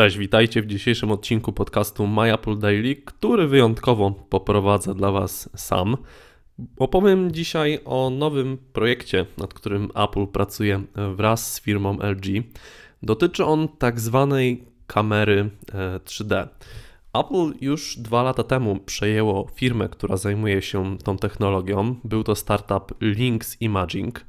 Cześć, 0.00 0.18
witajcie 0.18 0.62
w 0.62 0.66
dzisiejszym 0.66 1.10
odcinku 1.10 1.52
podcastu 1.52 2.06
My 2.06 2.34
Apple 2.34 2.58
Daily, 2.58 2.96
który 2.96 3.48
wyjątkowo 3.48 4.10
poprowadzę 4.10 4.94
dla 4.94 5.10
Was 5.10 5.50
sam. 5.56 5.96
Opowiem 6.78 7.32
dzisiaj 7.32 7.78
o 7.84 8.10
nowym 8.10 8.58
projekcie, 8.72 9.26
nad 9.38 9.54
którym 9.54 9.90
Apple 9.94 10.26
pracuje 10.26 10.82
wraz 11.16 11.52
z 11.52 11.60
firmą 11.60 11.98
LG. 12.02 12.44
Dotyczy 13.02 13.44
on 13.44 13.68
tak 13.68 14.00
zwanej 14.00 14.64
kamery 14.86 15.50
3D. 16.04 16.34
E, 16.34 16.48
Apple 17.14 17.52
już 17.60 17.98
dwa 17.98 18.22
lata 18.22 18.42
temu 18.42 18.76
przejęło 18.76 19.48
firmę, 19.54 19.88
która 19.88 20.16
zajmuje 20.16 20.62
się 20.62 20.98
tą 20.98 21.16
technologią. 21.16 21.96
Był 22.04 22.24
to 22.24 22.34
startup 22.34 22.94
Lynx 23.00 23.60
Imaging. 23.60 24.24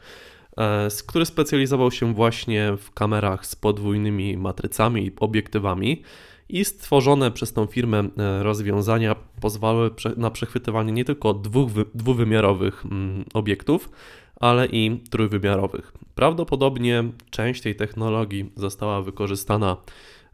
E, 0.58 0.88
który 1.08 1.26
specjalizował 1.26 1.92
się 1.92 2.14
właśnie 2.14 2.78
w 2.78 2.92
kamerach 2.92 3.46
z 3.46 3.56
podwójnymi 3.56 4.38
matrycami 4.38 5.06
i 5.06 5.12
obiektywami. 5.20 6.02
I 6.50 6.66
stworzone 6.66 7.32
przez 7.32 7.54
tą 7.54 7.66
firmę 7.66 8.00
e, 8.00 8.44
rozwiązania 8.44 9.16
pozwalały 9.42 9.92
na 10.18 10.32
przechwytywanie 10.32 10.92
nie 10.92 11.06
tylko 11.06 11.34
dwóch, 11.34 11.72
dwuwymiarowych 11.96 12.86
mm, 12.86 13.26
obiektów, 13.34 13.90
ale 14.36 14.66
i 14.66 15.00
trójwymiarowych. 15.10 15.94
Prawdopodobnie 16.16 17.04
część 17.30 17.62
tej 17.62 17.76
technologii 17.76 18.52
została 18.56 19.02
wykorzystana 19.02 19.78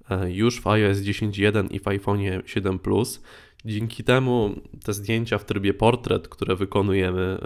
e, 0.10 0.32
już 0.32 0.62
w 0.62 0.68
iOS 0.68 0.98
10.1 0.98 1.72
i 1.72 1.80
w 1.80 1.88
iPhone 1.88 2.20
7 2.46 2.80
Plus. 2.80 3.24
Dzięki 3.66 4.04
temu 4.04 4.56
te 4.84 4.94
zdjęcia 4.94 5.38
w 5.38 5.46
trybie 5.46 5.74
portret, 5.74 6.28
które 6.28 6.56
wykonujemy, 6.56 7.38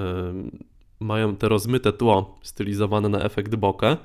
mają 1.02 1.36
te 1.36 1.50
rozmyte 1.50 1.94
tło 1.94 2.40
stylizowane 2.42 3.10
na 3.10 3.24
efekt 3.24 3.56
bokeh. 3.56 3.98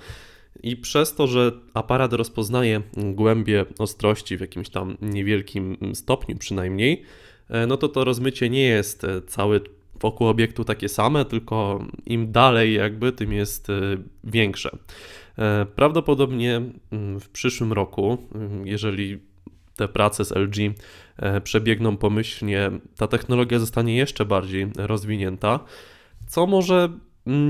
I 0.63 0.77
przez 0.77 1.15
to, 1.15 1.27
że 1.27 1.53
aparat 1.75 2.13
rozpoznaje 2.13 2.83
głębie 2.97 3.65
ostrości 3.79 4.37
w 4.37 4.41
jakimś 4.41 4.69
tam 4.69 4.97
niewielkim 5.03 5.77
stopniu 5.95 6.37
przynajmniej, 6.37 7.03
e, 7.49 7.67
no 7.67 7.77
to 7.77 7.89
to 7.89 8.05
rozmycie 8.05 8.51
nie 8.51 8.63
jest 8.63 9.05
e, 9.05 9.23
cały 9.23 9.61
wokół 10.01 10.27
obiektu 10.29 10.65
takie 10.65 10.89
same, 10.89 11.25
tylko 11.25 11.85
im 12.07 12.33
dalej 12.33 12.75
jakby, 12.75 13.13
tym 13.13 13.33
jest 13.33 13.71
e, 13.71 13.73
większe. 14.25 14.71
Prawdopodobnie 15.75 16.63
w 17.21 17.29
przyszłym 17.29 17.73
roku, 17.73 18.19
jeżeli 18.65 19.19
te 19.77 19.89
prace 19.89 20.25
z 20.25 20.31
LG 20.31 20.57
przebiegną 21.45 21.97
pomyślnie, 21.97 22.71
ta 22.97 23.07
technologia 23.07 23.59
zostanie 23.59 23.97
jeszcze 23.97 24.25
bardziej 24.25 24.67
rozwinięta 24.77 25.61
co 26.27 26.47
może 26.47 26.89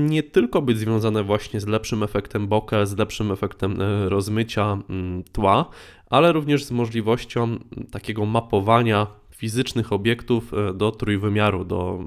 nie 0.07 0.23
tylko 0.23 0.61
być 0.61 0.77
związane 0.77 1.23
właśnie 1.23 1.59
z 1.59 1.67
lepszym 1.67 2.03
efektem 2.03 2.47
bokeh, 2.47 2.87
z 2.87 2.97
lepszym 2.97 3.31
efektem 3.31 3.81
e, 3.81 4.09
rozmycia 4.09 4.77
mm, 4.89 5.23
tła, 5.23 5.69
ale 6.09 6.31
również 6.31 6.63
z 6.63 6.71
możliwością 6.71 7.57
takiego 7.91 8.25
mapowania 8.25 9.07
fizycznych 9.35 9.93
obiektów 9.93 10.53
e, 10.53 10.73
do 10.73 10.91
trójwymiaru, 10.91 11.65
do 11.65 11.99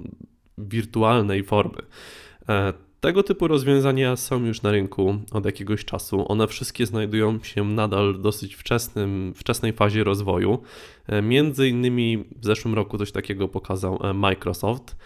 wirtualnej 0.59 1.45
formy. 1.45 1.83
E, 3.01 3.11
tego 3.11 3.23
typu 3.23 3.49
rozwiązania 3.49 4.17
są 4.17 4.45
już 4.45 4.63
na 4.63 4.71
rynku 4.71 5.17
od 5.33 5.45
jakiegoś 5.45 5.85
czasu. 5.85 6.33
One 6.33 6.47
wszystkie 6.47 6.87
znajdują 6.87 7.43
się 7.43 7.65
nadal 7.65 8.15
w 8.15 8.21
dosyć 8.21 8.55
wczesnym, 8.55 9.33
wczesnej 9.37 9.73
fazie 9.73 10.05
rozwoju. 10.05 10.59
Między 11.23 11.69
innymi 11.69 12.25
w 12.37 12.45
zeszłym 12.45 12.75
roku 12.75 12.99
coś 12.99 13.13
takiego 13.13 13.49
pokazał 13.49 13.99
Microsoft. 14.15 14.97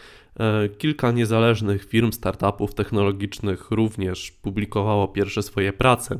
E, 0.40 0.68
kilka 0.68 1.10
niezależnych 1.10 1.84
firm, 1.84 2.12
startupów 2.12 2.74
technologicznych 2.74 3.70
również 3.70 4.30
publikowało 4.30 5.08
pierwsze 5.08 5.42
swoje 5.42 5.72
prace 5.72 6.18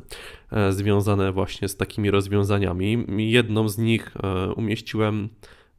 e, 0.52 0.72
związane 0.72 1.33
właśnie 1.33 1.69
z 1.69 1.77
takimi 1.77 2.11
rozwiązaniami. 2.11 3.06
Jedną 3.19 3.69
z 3.69 3.78
nich 3.78 4.14
e, 4.17 4.52
umieściłem 4.52 5.28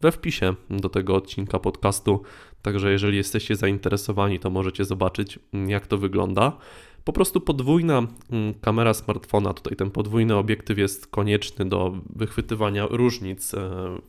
we 0.02 0.12
wpisie 0.12 0.54
do 0.70 0.90
tego 0.90 1.16
odcinka 1.16 1.60
podcastu, 1.60 2.24
także 2.62 2.92
jeżeli 2.92 3.18
jesteście 3.18 3.56
zainteresowani, 3.56 4.40
to 4.40 4.50
możecie 4.50 4.86
zobaczyć, 4.86 5.40
jak 5.68 5.88
to 5.88 5.98
wygląda. 5.98 6.58
Po 7.04 7.14
prostu 7.14 7.42
podwójna 7.42 8.08
mm, 8.32 8.54
kamera 8.54 8.94
smartfona, 8.94 9.54
tutaj 9.54 9.76
ten 9.78 9.92
podwójny 9.92 10.36
obiektyw 10.36 10.78
jest 10.78 11.08
konieczny 11.08 11.66
do 11.66 11.98
wychwytywania 12.16 12.88
różnic 12.90 13.52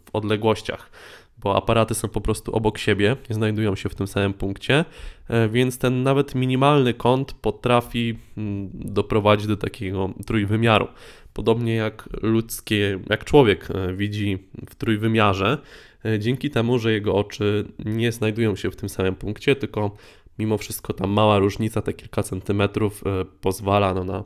w 0.05 0.11
odległościach 0.13 0.91
bo 1.39 1.57
aparaty 1.57 1.95
są 1.95 2.09
po 2.09 2.21
prostu 2.21 2.53
obok 2.53 2.79
siebie, 2.79 3.17
nie 3.31 3.35
znajdują 3.35 3.77
się 3.77 3.89
w 3.89 3.95
tym 3.95 4.07
samym 4.07 4.35
punkcie, 4.35 4.85
e, 5.29 5.49
więc 5.49 5.79
ten 5.79 6.03
nawet 6.03 6.35
minimalny 6.35 6.95
kąt 6.95 7.33
potrafi 7.33 8.19
mm, 8.37 8.71
doprowadzić 8.75 9.47
do 9.47 9.57
takiego 9.57 10.11
trójwymiaru. 10.27 10.89
Podobnie 11.37 11.75
jak 11.75 12.09
ludzkie, 12.23 12.99
jak 13.11 13.25
człowiek 13.25 13.69
e, 13.71 13.93
widzi 13.93 14.39
w 14.71 14.75
trójwymiarze, 14.75 15.59
e, 16.05 16.19
dzięki 16.19 16.51
temu, 16.51 16.79
że 16.79 16.93
jego 16.93 17.15
oczy 17.15 17.65
nie 17.85 18.13
znajdują 18.13 18.57
się 18.57 18.71
w 18.71 18.77
tym 18.77 18.89
samym 18.89 19.15
punkcie, 19.15 19.57
tylko 19.57 19.97
mimo 20.39 20.59
wszystko 20.59 20.93
ta 20.93 21.07
mała 21.07 21.39
różnica, 21.39 21.83
te 21.83 21.93
kilka 21.93 22.23
centymetrów, 22.23 23.05
pozwala 23.41 23.95
no 23.95 24.05
na 24.05 24.25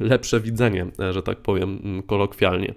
lepsze 0.00 0.40
widzenie, 0.40 0.86
że 1.10 1.22
tak 1.22 1.38
powiem 1.38 2.02
kolokwialnie. 2.06 2.74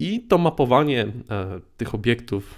I 0.00 0.20
to 0.20 0.38
mapowanie 0.38 1.06
e, 1.30 1.60
tych 1.76 1.94
obiektów 1.94 2.54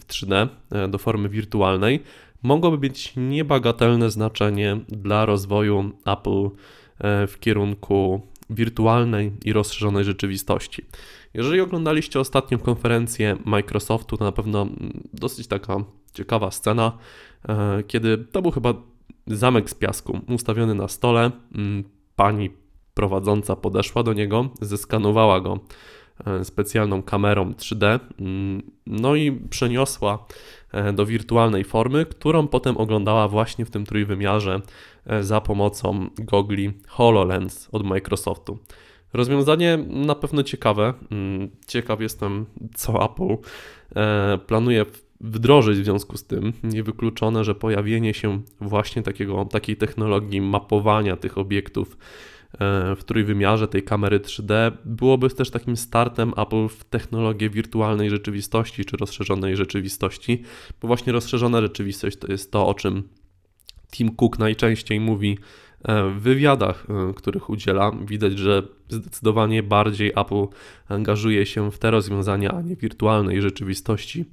w 0.00 0.06
3D 0.06 0.48
e, 0.70 0.88
do 0.88 0.98
formy 0.98 1.28
wirtualnej 1.28 2.02
mogłoby 2.42 2.78
mieć 2.78 3.12
niebagatelne 3.16 4.10
znaczenie 4.10 4.80
dla 4.88 5.26
rozwoju 5.26 5.92
Apple 6.06 6.46
e, 6.46 6.50
w 7.00 7.34
kierunku 7.40 8.20
wirtualnej 8.50 9.32
i 9.44 9.52
rozszerzonej 9.52 10.04
rzeczywistości. 10.04 10.84
Jeżeli 11.34 11.60
oglądaliście 11.60 12.20
ostatnią 12.20 12.58
konferencję 12.58 13.36
Microsoftu, 13.44 14.16
to 14.16 14.24
na 14.24 14.32
pewno 14.32 14.66
dosyć 15.12 15.46
taka 15.46 15.76
ciekawa 16.12 16.50
scena, 16.50 16.98
kiedy 17.86 18.18
to 18.18 18.42
był 18.42 18.50
chyba 18.50 18.74
zamek 19.26 19.70
z 19.70 19.74
piasku 19.74 20.20
ustawiony 20.28 20.74
na 20.74 20.88
stole. 20.88 21.30
Pani 22.16 22.50
prowadząca 22.94 23.56
podeszła 23.56 24.02
do 24.02 24.12
niego, 24.12 24.48
zeskanowała 24.60 25.40
go 25.40 25.58
E, 25.58 25.60
specjalną 26.42 27.02
kamerą 27.02 27.52
3D, 27.52 28.00
mm, 28.20 28.62
no 28.86 29.14
i 29.14 29.32
przeniosła 29.32 30.26
e, 30.72 30.92
do 30.92 31.06
wirtualnej 31.06 31.64
formy, 31.64 32.06
którą 32.06 32.48
potem 32.48 32.76
oglądała 32.76 33.28
właśnie 33.28 33.64
w 33.64 33.70
tym 33.70 33.86
trójwymiarze 33.86 34.60
e, 35.06 35.22
za 35.22 35.40
pomocą 35.40 36.10
gogli 36.18 36.72
HoloLens 36.88 37.68
od 37.72 37.86
Microsoftu. 37.86 38.58
Rozwiązanie 39.12 39.78
na 39.88 40.14
pewno 40.14 40.42
ciekawe. 40.42 40.94
Mm, 41.10 41.50
ciekaw 41.66 42.00
jestem, 42.00 42.46
co 42.74 43.04
Apple 43.04 43.36
planuje 44.46 44.84
wdrożyć 45.20 45.78
w 45.78 45.84
związku 45.84 46.16
z 46.16 46.24
tym. 46.24 46.52
Niewykluczone, 46.62 47.44
że 47.44 47.54
pojawienie 47.54 48.14
się 48.14 48.40
właśnie 48.60 49.02
takiego, 49.02 49.44
takiej 49.44 49.76
technologii 49.76 50.40
mapowania 50.40 51.16
tych 51.16 51.38
obiektów 51.38 51.96
E, 52.45 52.45
w 52.96 53.04
trójwymiarze 53.04 53.68
tej 53.68 53.82
kamery 53.82 54.20
3D 54.20 54.72
byłoby 54.84 55.30
też 55.30 55.50
takim 55.50 55.76
startem 55.76 56.32
Apple 56.36 56.68
w 56.68 56.84
technologię 56.84 57.50
wirtualnej 57.50 58.10
rzeczywistości 58.10 58.84
czy 58.84 58.96
rozszerzonej 58.96 59.56
rzeczywistości, 59.56 60.42
bo 60.80 60.88
właśnie 60.88 61.12
rozszerzona 61.12 61.60
rzeczywistość 61.60 62.16
to 62.16 62.32
jest 62.32 62.52
to, 62.52 62.66
o 62.66 62.74
czym 62.74 63.08
Tim 63.90 64.16
Cook 64.16 64.38
najczęściej 64.38 65.00
mówi 65.00 65.38
e, 65.84 66.10
w 66.10 66.20
wywiadach, 66.20 66.86
e, 67.10 67.14
których 67.14 67.50
udziela. 67.50 67.90
Widać, 68.06 68.38
że 68.38 68.62
zdecydowanie 68.88 69.62
bardziej 69.62 70.12
Apple 70.16 70.46
angażuje 70.88 71.46
się 71.46 71.70
w 71.70 71.78
te 71.78 71.90
rozwiązania, 71.90 72.52
a 72.52 72.62
nie 72.62 72.76
wirtualnej 72.76 73.42
rzeczywistości, 73.42 74.24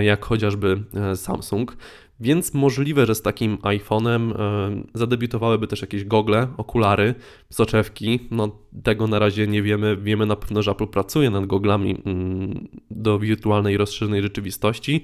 jak 0.00 0.24
chociażby 0.24 0.82
Samsung. 1.14 1.76
Więc 2.22 2.54
możliwe, 2.54 3.06
że 3.06 3.14
z 3.14 3.22
takim 3.22 3.56
iPhone'em 3.56 4.32
e, 4.32 4.82
zadebiutowałyby 4.94 5.66
też 5.66 5.80
jakieś 5.80 6.04
gogle, 6.04 6.48
okulary, 6.56 7.14
soczewki. 7.50 8.20
No 8.30 8.50
tego 8.82 9.06
na 9.06 9.18
razie 9.18 9.46
nie 9.46 9.62
wiemy. 9.62 9.96
Wiemy 9.96 10.26
na 10.26 10.36
pewno, 10.36 10.62
że 10.62 10.70
Apple 10.70 10.86
pracuje 10.86 11.30
nad 11.30 11.46
goglami 11.46 12.02
mm, 12.04 12.68
do 12.90 13.18
wirtualnej, 13.18 13.76
rozszerzonej 13.76 14.22
rzeczywistości, 14.22 15.02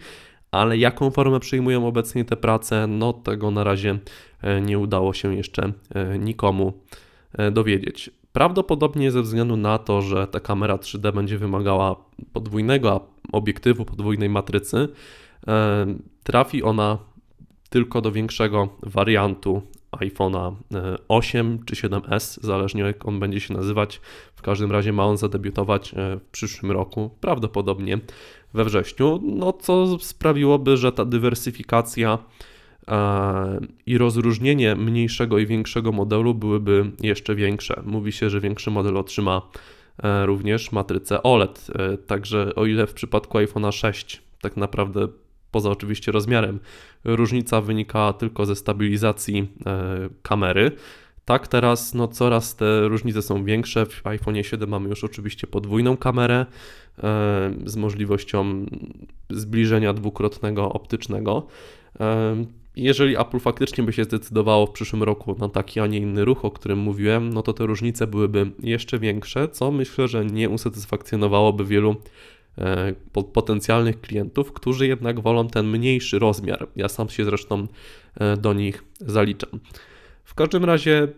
ale 0.50 0.78
jaką 0.78 1.10
formę 1.10 1.40
przyjmują 1.40 1.86
obecnie 1.86 2.24
te 2.24 2.36
prace, 2.36 2.86
no 2.86 3.12
tego 3.12 3.50
na 3.50 3.64
razie 3.64 3.98
e, 4.42 4.60
nie 4.60 4.78
udało 4.78 5.12
się 5.12 5.34
jeszcze 5.34 5.72
e, 5.94 6.18
nikomu 6.18 6.72
dowiedzieć. 7.52 8.10
Prawdopodobnie 8.32 9.10
ze 9.10 9.22
względu 9.22 9.56
na 9.56 9.78
to, 9.78 10.02
że 10.02 10.26
ta 10.26 10.40
kamera 10.40 10.76
3D 10.76 11.14
będzie 11.14 11.38
wymagała 11.38 11.96
podwójnego 12.32 13.06
obiektywu, 13.32 13.84
podwójnej 13.84 14.28
matrycy, 14.28 14.88
trafi 16.22 16.62
ona 16.62 16.98
tylko 17.70 18.00
do 18.00 18.12
większego 18.12 18.68
wariantu 18.82 19.62
iPhone'a 19.92 20.54
8 21.08 21.54
e, 21.54 21.64
czy 21.66 21.74
7S, 21.74 22.38
zależnie 22.42 22.82
jak 22.82 23.08
on 23.08 23.20
będzie 23.20 23.40
się 23.40 23.54
nazywać. 23.54 24.00
W 24.36 24.42
każdym 24.42 24.72
razie 24.72 24.92
ma 24.92 25.04
on 25.04 25.16
zadebiutować 25.16 25.94
e, 25.94 26.16
w 26.16 26.24
przyszłym 26.30 26.72
roku, 26.72 27.10
prawdopodobnie 27.20 27.98
we 28.54 28.64
wrześniu, 28.64 29.20
no 29.22 29.52
co 29.52 29.98
sprawiłoby, 29.98 30.76
że 30.76 30.92
ta 30.92 31.04
dywersyfikacja 31.04 32.18
e, 32.88 33.60
i 33.86 33.98
rozróżnienie 33.98 34.74
mniejszego 34.74 35.38
i 35.38 35.46
większego 35.46 35.92
modelu 35.92 36.34
byłyby 36.34 36.90
jeszcze 37.00 37.34
większe. 37.34 37.82
Mówi 37.86 38.12
się, 38.12 38.30
że 38.30 38.40
większy 38.40 38.70
model 38.70 38.96
otrzyma 38.96 39.42
również 40.24 40.72
matrycę 40.72 41.22
OLED. 41.22 41.66
Także 42.06 42.54
o 42.54 42.66
ile 42.66 42.86
w 42.86 42.94
przypadku 42.94 43.38
iPhone'a 43.38 43.72
6 43.72 44.22
tak 44.40 44.56
naprawdę 44.56 45.08
poza 45.50 45.70
oczywiście 45.70 46.12
rozmiarem 46.12 46.60
różnica 47.04 47.60
wynika 47.60 48.12
tylko 48.12 48.46
ze 48.46 48.56
stabilizacji 48.56 49.48
kamery, 50.22 50.72
tak, 51.28 51.48
teraz 51.48 51.94
no 51.94 52.08
coraz 52.08 52.56
te 52.56 52.88
różnice 52.88 53.22
są 53.22 53.44
większe. 53.44 53.86
W 53.86 54.06
iPhone 54.06 54.42
7 54.42 54.68
mamy 54.68 54.88
już 54.88 55.04
oczywiście 55.04 55.46
podwójną 55.46 55.96
kamerę 55.96 56.46
e, 56.98 57.54
z 57.64 57.76
możliwością 57.76 58.66
zbliżenia 59.30 59.92
dwukrotnego 59.92 60.72
optycznego. 60.72 61.46
E, 62.00 62.44
jeżeli 62.76 63.16
Apple 63.16 63.38
faktycznie 63.38 63.84
by 63.84 63.92
się 63.92 64.04
zdecydowało 64.04 64.66
w 64.66 64.70
przyszłym 64.70 65.02
roku 65.02 65.36
na 65.38 65.48
taki, 65.48 65.80
a 65.80 65.86
nie 65.86 65.98
inny 65.98 66.24
ruch, 66.24 66.44
o 66.44 66.50
którym 66.50 66.78
mówiłem, 66.78 67.32
no 67.32 67.42
to 67.42 67.52
te 67.52 67.66
różnice 67.66 68.06
byłyby 68.06 68.50
jeszcze 68.62 68.98
większe, 68.98 69.48
co 69.48 69.70
myślę, 69.70 70.08
że 70.08 70.24
nie 70.24 70.48
usatysfakcjonowałoby 70.48 71.64
wielu 71.64 71.90
e, 71.90 71.96
potencjalnych 73.32 74.00
klientów, 74.00 74.52
którzy 74.52 74.86
jednak 74.86 75.20
wolą 75.20 75.48
ten 75.48 75.66
mniejszy 75.66 76.18
rozmiar. 76.18 76.68
Ja 76.76 76.88
sam 76.88 77.08
się 77.08 77.24
zresztą 77.24 77.66
do 78.38 78.52
nich 78.52 78.84
zaliczam. 79.00 79.60
W 80.24 80.34
każdym 80.34 80.64
razie 80.64 81.08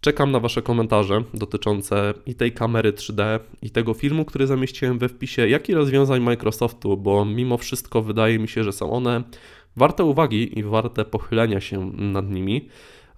czekam 0.00 0.30
na 0.30 0.40
Wasze 0.40 0.62
komentarze 0.62 1.22
dotyczące 1.34 2.14
i 2.26 2.34
tej 2.34 2.52
kamery 2.52 2.92
3D, 2.92 3.40
i 3.62 3.70
tego 3.70 3.94
filmu, 3.94 4.24
który 4.24 4.46
zamieściłem 4.46 4.98
we 4.98 5.08
wpisie, 5.08 5.48
jak 5.48 5.68
i 5.68 5.74
rozwiązań 5.74 6.22
Microsoftu, 6.22 6.96
bo 6.96 7.24
mimo 7.24 7.58
wszystko 7.58 8.02
wydaje 8.02 8.38
mi 8.38 8.48
się, 8.48 8.64
że 8.64 8.72
są 8.72 8.90
one 8.92 9.22
warte 9.76 10.04
uwagi 10.04 10.58
i 10.58 10.62
warte 10.62 11.04
pochylenia 11.04 11.60
się 11.60 11.92
nad 11.92 12.30
nimi. 12.30 12.68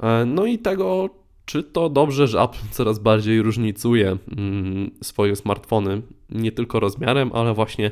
E, 0.01 0.25
no 0.27 0.47
i 0.47 0.59
tego, 0.59 1.11
czy 1.45 1.63
to 1.63 1.89
dobrze, 1.89 2.27
że 2.27 2.41
Apple 2.41 2.69
coraz 2.71 2.99
bardziej 2.99 3.43
różnicuje 3.43 4.17
mm, 4.37 4.91
swoje 5.03 5.37
smartfony, 5.37 6.03
nie 6.33 6.53
tylko 6.53 6.81
rozmiarem, 6.81 7.31
ale 7.35 7.55
właśnie 7.55 7.91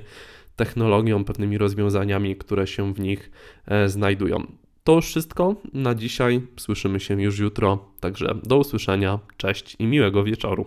technologią, 0.56 1.24
pewnymi 1.24 1.58
rozwiązaniami, 1.58 2.36
które 2.36 2.66
się 2.66 2.94
w 2.94 3.00
nich 3.00 3.30
e, 3.66 3.88
znajdują. 3.88 4.46
To 4.84 4.94
już 4.94 5.06
wszystko 5.06 5.54
na 5.72 5.94
dzisiaj. 5.94 6.40
Słyszymy 6.56 7.00
się 7.00 7.22
już 7.22 7.38
jutro. 7.38 7.84
Także 8.00 8.34
do 8.42 8.58
usłyszenia. 8.58 9.18
Cześć 9.36 9.76
i 9.78 9.86
miłego 9.86 10.24
wieczoru. 10.24 10.66